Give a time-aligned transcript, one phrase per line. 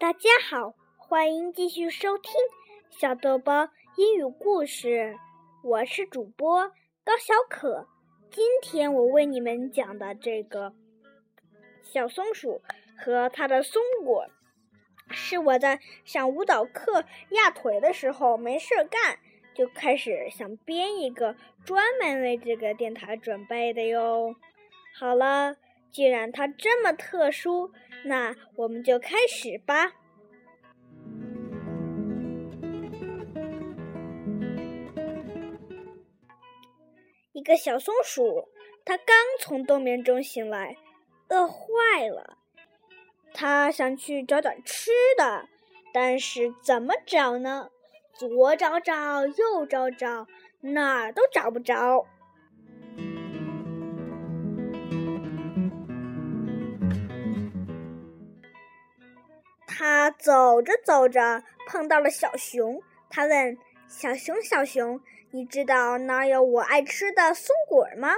[0.00, 2.32] 大家好，欢迎继续收听
[2.88, 5.14] 小豆包英语故事。
[5.62, 6.68] 我是主播
[7.04, 7.86] 高小可。
[8.30, 10.72] 今天我为你们讲的这个
[11.82, 12.62] 小松鼠
[12.96, 14.26] 和它的松果，
[15.10, 19.18] 是我在上舞蹈课压腿的时候没事干，
[19.54, 24.34] 就开始想编一个专门为这个电台准备的哟。
[24.98, 25.56] 好了。
[25.90, 27.72] 既然它这么特殊，
[28.04, 29.92] 那我们就开始吧。
[37.32, 38.48] 一个小松鼠，
[38.84, 40.76] 它刚从冬眠中醒来，
[41.28, 42.36] 饿坏了。
[43.32, 45.48] 它想去找点吃的，
[45.92, 47.70] 但是怎么找呢？
[48.12, 50.26] 左找找，右找找，
[50.60, 52.06] 哪儿都找不着。
[60.20, 62.82] 走着走着，碰到了小熊。
[63.08, 63.56] 他问
[63.88, 68.10] 小熊：“小熊，你知道哪有我爱吃的松果吗？”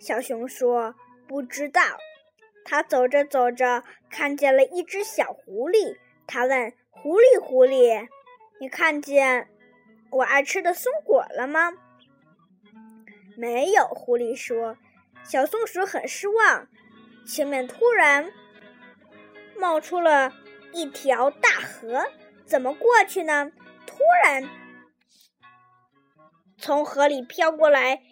[0.00, 0.94] 小熊说
[1.28, 1.80] ：“不知道。”
[2.64, 5.96] 他走着走着，看见了一只小狐狸。
[6.26, 8.08] 他问：“狐狸，狐狸，
[8.58, 9.48] 你看见
[10.10, 11.72] 我爱吃的松果了吗？”
[13.36, 13.84] 没有。
[13.86, 14.76] 狐狸说。
[15.24, 16.66] 小松鼠很失望。
[17.24, 18.32] 前面突然
[19.56, 20.32] 冒出了。
[20.72, 22.04] 一条大河
[22.46, 23.52] 怎么过去呢？
[23.86, 24.48] 突然，
[26.58, 28.02] 从河里飘过来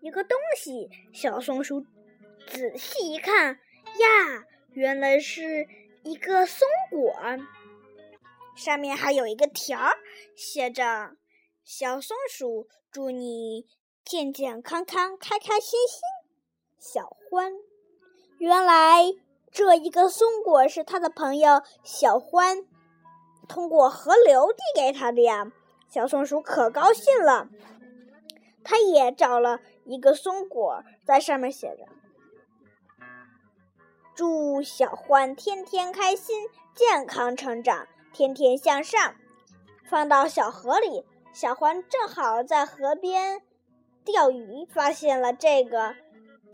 [0.00, 0.90] 一个东西。
[1.12, 1.86] 小松鼠
[2.46, 5.68] 仔细一看，呀，原来是
[6.02, 7.14] 一个松果，
[8.56, 9.96] 上面还有一个条儿，
[10.36, 11.16] 写着
[11.64, 13.66] “小松鼠祝你
[14.04, 16.00] 健健康康、开开心心”。
[16.78, 17.52] 小欢，
[18.38, 19.04] 原来。
[19.54, 22.66] 这一个松果是他的朋友小欢
[23.46, 25.52] 通过河流递给他的呀，
[25.88, 27.46] 小松鼠可高兴了。
[28.64, 31.86] 他也找了一个松果，在上面写着
[34.12, 39.14] ：“祝小欢天天开心，健康成长，天天向上。”
[39.88, 43.42] 放到小河里，小欢正好在河边
[44.04, 45.94] 钓鱼，发现了这个，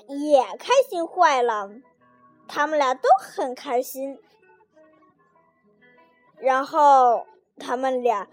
[0.06, 1.70] 也开心坏了。
[2.52, 4.18] 他们俩都很开心，
[6.36, 7.24] 然后
[7.56, 8.26] 他们俩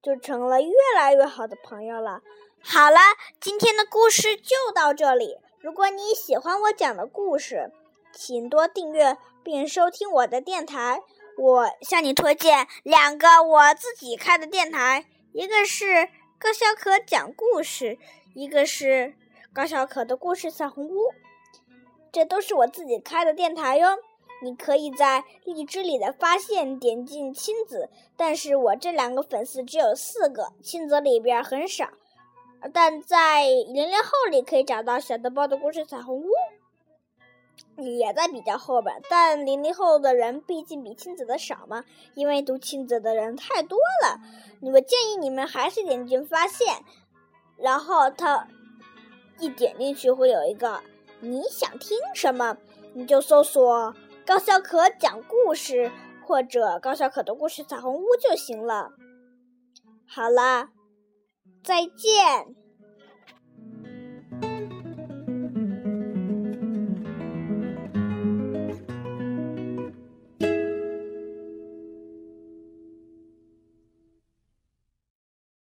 [0.00, 2.22] 就成了越来越好的朋友了。
[2.62, 2.98] 好了，
[3.40, 5.38] 今天的故事就到这里。
[5.60, 7.72] 如果你喜欢我讲的故事，
[8.12, 11.02] 请多订阅并收听我的电台。
[11.36, 16.08] 我向你推荐两个我自己开的电台，一个是
[16.38, 17.98] 高小可讲故事，
[18.34, 19.16] 一个是
[19.52, 21.12] 高小可的故事小红屋。
[22.14, 23.88] 这都是我自己开的电台哟，
[24.40, 31.88] 你可以在荔枝里的发现点进亲子，但是我这两个粉丝只有四个，亲子里边很少，
[32.72, 36.30] 但在零零后里可以找到小豆包的故事彩虹屋，
[37.82, 44.20] 也在比较后边，但零零后的人毕竟比亲子的少嘛，因为读亲子的人太多了，
[44.60, 46.76] 我建议你们还是点进发现，
[47.56, 48.46] 然后他
[49.40, 50.80] 一点进去会有一个。
[51.24, 52.56] 你想听什么，
[52.92, 53.94] 你就搜索
[54.26, 55.90] 高小可讲故事
[56.24, 58.90] 或者高小可的故事彩虹屋就行了。
[60.06, 60.68] 好了，
[61.62, 62.54] 再见。